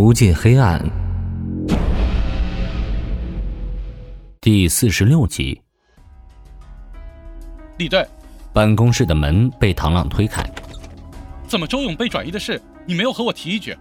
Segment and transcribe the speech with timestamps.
[0.00, 0.80] 无尽黑暗，
[4.40, 5.60] 第四十六集。
[7.78, 8.06] 李队，
[8.52, 10.48] 办公室的门被唐浪推开。
[11.48, 13.76] 怎么周勇被转移的事，你没有和我提一句？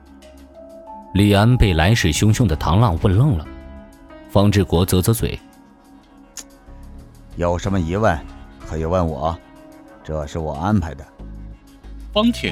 [1.14, 3.46] 李安被来势汹汹的唐浪问愣了。
[4.32, 5.40] 方志国啧啧嘴
[7.38, 8.20] ：“有什么疑问，
[8.68, 9.38] 可以问我，
[10.04, 11.06] 这是我安排的。”
[12.12, 12.52] 方婷，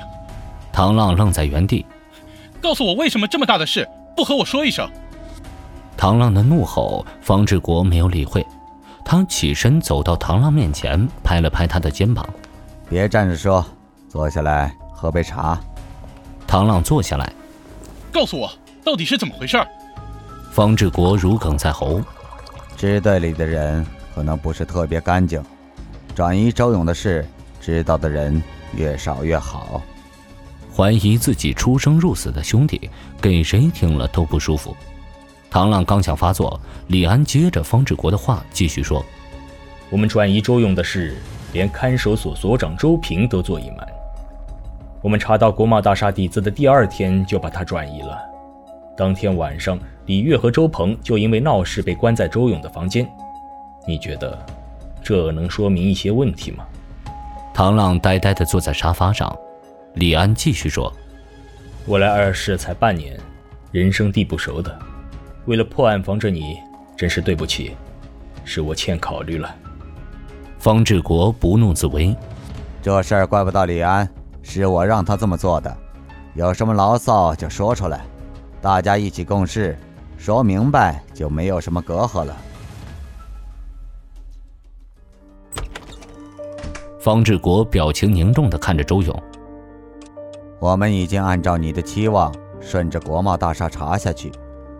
[0.71, 1.83] 唐浪愣在原地。
[2.65, 4.89] 告诉我为什么这么大的事不和我说一声？
[5.95, 8.43] 唐浪的怒吼，方志国没有理会，
[9.05, 12.27] 他起身走到唐浪面前，拍了拍他的肩膀
[12.89, 13.63] ：“别站着说，
[14.09, 15.59] 坐下来喝杯茶。”
[16.47, 17.31] 唐浪坐下来，
[18.11, 18.51] 告诉我
[18.83, 19.63] 到底是怎么回事。
[20.51, 22.01] 方志国如鲠在喉
[22.75, 23.85] ：“支队里的人
[24.15, 25.39] 可能不是特别干净，
[26.15, 27.23] 转移周勇的事，
[27.61, 28.41] 知道的人
[28.75, 29.83] 越少越好。”
[30.75, 32.89] 怀疑自己出生入死的兄弟，
[33.21, 34.75] 给谁听了都不舒服。
[35.49, 39.01] 唐浪刚想发作，李安接着方志国的话继续说
[39.89, 41.15] ：“我们转移周勇的事，
[41.53, 43.87] 连看守所所长周平都做隐瞒。
[45.01, 48.19] 我们查到国贸大厦底子的第二天就把他转移了。
[48.97, 53.09] 当天晚上，李月和周鹏就因为闹事被关在周勇的房间。
[53.87, 54.37] 你觉得，
[55.01, 56.65] 这能说明一些问题吗？”
[57.53, 59.33] 唐浪呆呆地坐在沙发上。
[59.95, 60.91] 李安继续说
[61.87, 63.17] ：“我来二市才半年，
[63.71, 64.77] 人生地不熟的，
[65.45, 66.57] 为了破案防着你，
[66.97, 67.77] 真是对不起，
[68.43, 69.55] 是我欠考虑了。”
[70.59, 72.13] 方志国不怒自威
[72.83, 74.05] ：“这事儿怪不到李安，
[74.43, 75.77] 是我让他这么做的。
[76.33, 78.01] 有什么牢骚就说出来，
[78.61, 79.77] 大家一起共事，
[80.17, 82.35] 说明白就没有什么隔阂了。”
[86.99, 89.23] 方志国表情凝重地看着周勇。
[90.65, 94.31] 我们已经按照你的期望，顺着国贸大厦查下去，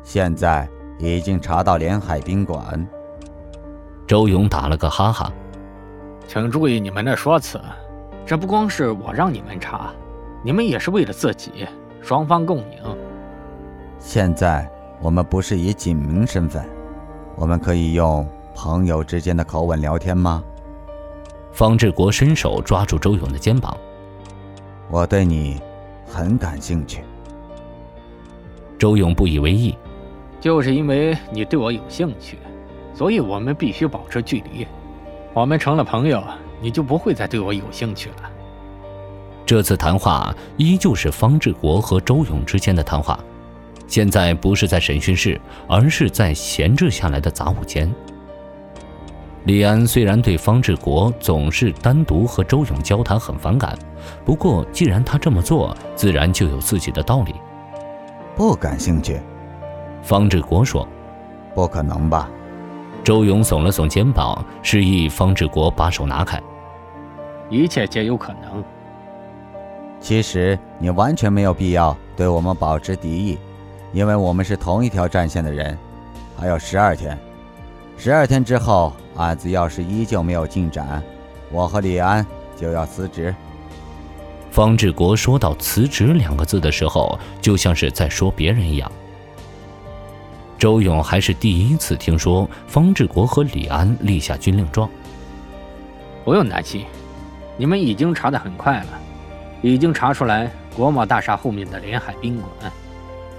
[0.01, 2.83] 现在已经查到连海宾馆。
[4.07, 5.31] 周勇打了个哈哈，
[6.27, 7.61] 请注意你们的说辞，
[8.25, 9.91] 这不光是我让你们查，
[10.43, 11.67] 你们也是为了自己，
[12.01, 12.97] 双方共赢。
[13.99, 14.67] 现在
[14.99, 16.67] 我们不是以警民身份，
[17.35, 20.43] 我们可以用朋友之间的口吻聊天吗？
[21.51, 23.77] 方志国伸手抓住周勇的肩膀。
[24.89, 25.59] 我对你
[26.05, 27.01] 很感兴趣。
[28.77, 29.75] 周勇不以为意，
[30.39, 32.37] 就是因为你对我有兴趣，
[32.93, 34.67] 所以我们必须保持距离。
[35.33, 36.23] 我们成了朋友，
[36.61, 38.31] 你就不会再对我有兴趣了。
[39.45, 43.19] 这次谈话依旧是方志国和周勇之间的谈话，
[43.87, 47.93] 现在不是在审讯室，而是在闲置下来的杂物间。
[49.45, 53.77] 李安虽然对方志国总是单独和周勇交谈很反感，
[54.25, 57.35] 不过既然他这么做，自然就有自己的道理。
[58.35, 59.21] 不感兴趣，
[60.01, 60.87] 方志国说
[61.53, 62.27] ：“不可能吧？”
[63.05, 66.41] 周勇耸了耸肩膀，示意方志国把手拿开。
[67.47, 68.63] 一切皆有可能。
[69.99, 73.37] 其实你完全没有必要对我们保持敌意，
[73.93, 75.77] 因为我们是同一条战线的人。
[76.35, 77.15] 还有十二天。
[77.95, 81.01] 十二天之后，案子要是依旧没有进展，
[81.51, 83.33] 我和李安就要辞职。
[84.51, 88.91] 方志国说到“辞职”两个字的时候，就像是在说别人一样。
[90.57, 94.89] 周勇还是第一次听说方志国和李安立下军令状。
[96.23, 96.85] 不用担心，
[97.57, 98.87] 你们已经查得很快了，
[99.61, 102.71] 已经查出来国贸大厦后面的连海宾馆，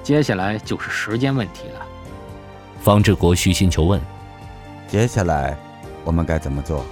[0.02, 1.86] 接下来就是时间问题了。
[2.80, 4.00] 方志国虚心求问。
[4.86, 5.56] 接下来，
[6.06, 6.86] 我们该怎么做？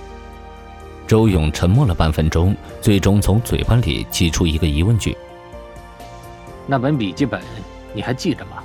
[1.06, 5.16] 周勇沉默了半分钟，最终从嘴巴里挤出一个疑问句
[6.66, 7.40] ：“那本笔记本
[7.94, 8.64] 你还记着吗？”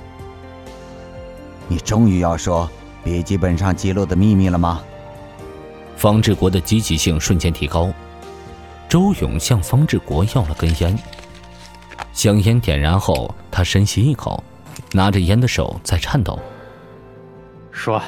[1.68, 2.68] 你终于要说
[3.04, 4.82] 笔记本上记录的秘密了吗？
[5.96, 7.92] 方志国的积极性瞬间提高。
[8.88, 10.98] 周勇向方志国要了根烟，
[12.12, 14.42] 香烟点燃后，他深吸一口，
[14.90, 16.36] 拿着烟的手在颤抖。
[17.70, 18.02] 说。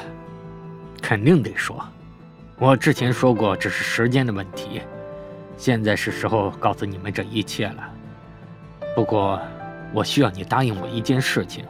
[1.05, 1.85] 肯定得说，
[2.63, 4.81] 我之前说过只是时间的问题，
[5.57, 7.91] 现在是时候告诉你们这一切了。
[8.95, 9.41] 不过，
[9.93, 11.65] 我需要你答应我一件事情，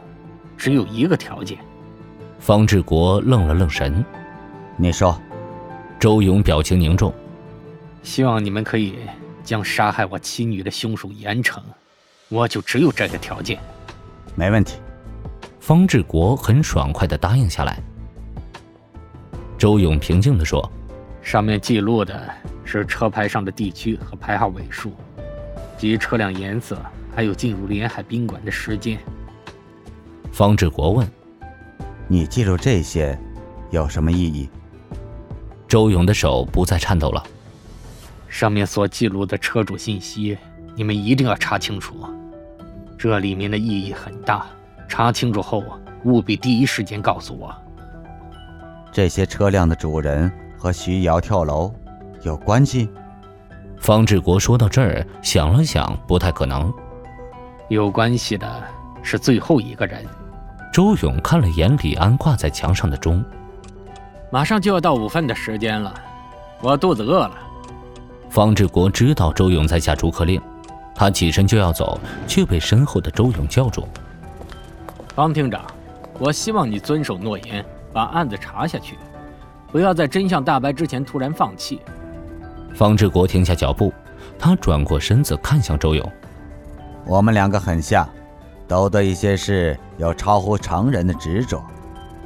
[0.55, 1.57] 只有一个条件。
[2.37, 4.05] 方志国愣了愣神，
[4.77, 5.19] 你说。
[5.99, 7.11] 周勇表情凝重，
[8.03, 8.99] 希望你们可以
[9.43, 11.59] 将杀害我妻女的凶手严惩，
[12.29, 13.57] 我就只有这个条件。
[14.35, 14.77] 没问题。
[15.59, 17.81] 方志国很爽快地答应下来。
[19.57, 20.69] 周勇平静地说
[21.23, 22.29] ：“上面记录的
[22.65, 24.91] 是车牌上的地区和牌号尾数，
[25.77, 26.77] 及车辆颜色，
[27.15, 28.99] 还有进入连海宾馆的时间。
[30.31, 31.09] 方志国问
[32.09, 33.17] ：“你记住这些，
[33.71, 34.49] 有什么意义？”
[35.65, 37.23] 周勇的手不再颤抖了。
[38.27, 40.37] 上面所记录的车主信息，
[40.75, 41.95] 你们一定要查清楚，
[42.97, 44.45] 这里面的意义很大。
[44.89, 45.63] 查清楚后，
[46.03, 47.55] 务必第一时间告诉我。
[48.91, 50.31] 这些车辆的主人
[50.63, 51.69] 和徐瑶跳楼
[52.21, 52.87] 有关系？
[53.81, 56.73] 方志国说到这儿，想了想，不太可能。
[57.67, 58.63] 有关系的
[59.01, 60.05] 是最后一个人。
[60.71, 63.21] 周勇看了眼李安挂在墙上的钟，
[64.31, 65.93] 马上就要到午饭的时间了，
[66.61, 67.37] 我肚子饿了。
[68.29, 70.41] 方志国知道周勇在下逐客令，
[70.95, 73.85] 他起身就要走，却被身后的周勇叫住。
[75.13, 75.61] 方厅长，
[76.19, 78.97] 我希望你遵守诺言，把案子查下去，
[79.73, 81.81] 不要在真相大白之前突然放弃。
[82.75, 83.91] 方志国停下脚步，
[84.37, 86.11] 他转过身子看向周勇。
[87.05, 88.07] 我们两个很像，
[88.67, 91.59] 都对一些事有超乎常人的执着。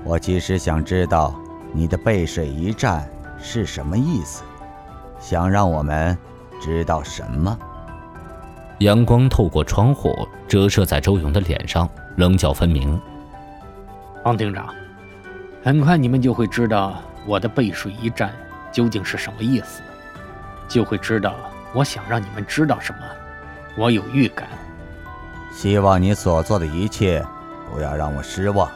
[0.03, 1.33] 我其实想知道，
[1.71, 3.09] 你的背水一战
[3.39, 4.43] 是什么意思？
[5.17, 6.17] 想让我们
[6.61, 7.57] 知道什么？
[8.79, 10.13] 阳光透过窗户
[10.49, 12.99] 折射在周勇的脸上，棱角分明。
[14.21, 14.67] 方厅长，
[15.63, 18.33] 很快你们就会知道我的背水一战
[18.71, 19.81] 究竟是什么意思，
[20.67, 21.35] 就会知道
[21.73, 22.99] 我想让你们知道什么。
[23.75, 24.47] 我有预感。
[25.53, 27.23] 希望你所做的一切
[27.69, 28.71] 不要让我失望。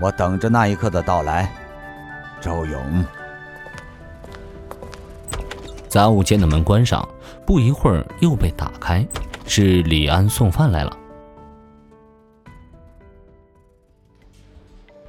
[0.00, 1.52] 我等着那一刻的到来，
[2.40, 3.04] 周勇。
[5.88, 7.06] 杂物间的门关上，
[7.46, 9.06] 不一会儿又被打开，
[9.46, 10.96] 是李安送饭来了。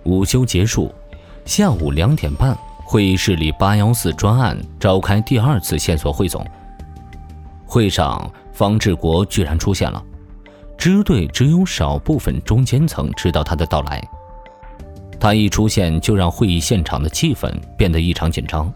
[0.03, 0.93] 午休结束，
[1.47, 6.45] 下午两点半，会议室里八幺四专案召开第二次线索汇总。
[7.65, 10.03] 会上，方志国居然出现了，
[10.77, 14.05] 支队只有少部分中间层知道他的到来。
[15.17, 18.71] 他一出现，就让会议现场的气氛变得异常紧张。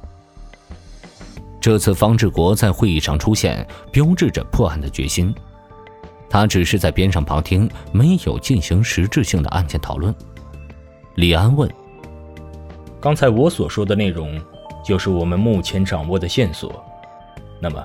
[1.59, 5.35] 这次方志国在会议上出现，标志着破案的决心。
[6.29, 10.15] 他只是在边上旁听，没有进行实质性的案件讨论。
[11.15, 11.69] 李安问
[13.01, 14.39] ：“刚才我所说的内容，
[14.85, 16.85] 就是我们目前掌握的线索。
[17.59, 17.83] 那么，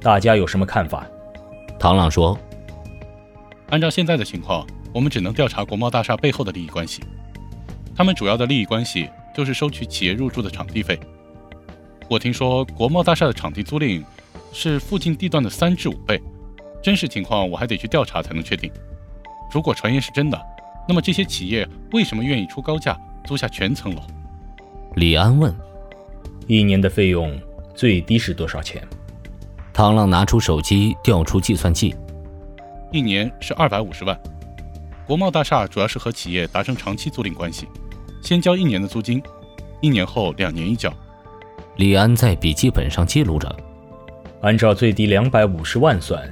[0.00, 1.06] 大家有什么看法？”
[1.78, 2.36] 唐朗说
[3.70, 7.00] ：“按照现在的情况，我们只能调查国贸大厦背后的利益关系。
[7.94, 10.98] 他们主要的利益关系就是收取企业入驻的场地费。”
[12.10, 14.02] 我听说国贸大厦的场地租赁
[14.52, 16.20] 是附近地段的三至五倍，
[16.82, 18.68] 真实情况我还得去调查才能确定。
[19.52, 20.40] 如果传言是真的，
[20.88, 24.02] 那么这些企业为什么愿意出高价租下全层楼？
[24.96, 25.54] 李安问
[26.48, 27.38] ：“一年的费用
[27.74, 28.82] 最低是多少钱？”
[29.70, 31.94] 唐浪拿出手机调出计算器
[32.90, 34.18] ：“一年是二百五十万。
[35.06, 37.68] 国贸大厦主要是和企业达成长期租赁关系，
[38.22, 39.22] 先交一年的租金，
[39.82, 40.90] 一年后两年一交。”
[41.76, 43.54] 李安在笔记本上记录着，
[44.40, 46.26] 按照最低两百五十万算，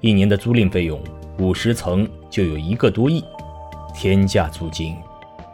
[0.00, 1.00] 一年的租赁费用
[1.38, 3.22] 五十层就有一个多亿，
[3.94, 4.96] 天价租金，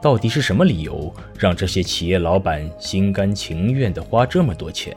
[0.06, 4.97] 到底是什么理由让这些企业老板心甘情愿地花这么多钱？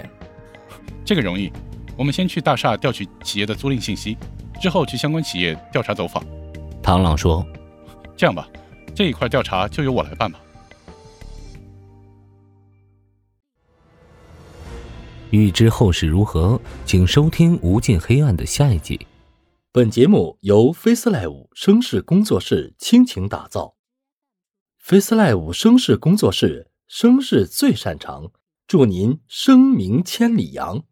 [1.04, 1.52] 这个容易，
[1.98, 4.16] 我们先去大厦调取企业的租赁信息，
[4.62, 6.24] 之后去相关企业调查走访。
[6.84, 7.44] 唐朗说
[8.16, 8.48] ：“这样吧，
[8.94, 10.40] 这一块调查就由我来办吧。”
[15.32, 19.08] 欲知后事如何，请收听《无尽黑暗》的下一集。
[19.72, 23.74] 本节目由 FaceLive 声势工作室倾情打造。
[24.84, 28.32] FaceLive 声势工作室声势最擅长，
[28.66, 30.84] 祝您声名千里扬。